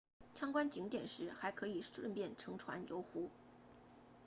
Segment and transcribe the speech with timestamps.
[0.33, 3.29] 参观景点时还可以顺便乘船游湖